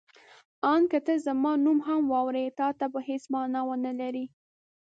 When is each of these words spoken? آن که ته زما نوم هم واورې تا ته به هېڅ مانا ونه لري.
آن 0.73 0.81
که 0.91 0.99
ته 1.05 1.13
زما 1.25 1.51
نوم 1.63 1.79
هم 1.87 2.01
واورې 2.11 2.45
تا 2.59 2.67
ته 2.79 2.85
به 2.93 2.99
هېڅ 3.07 3.23
مانا 3.33 3.61
ونه 3.65 3.91
لري. 3.99 4.25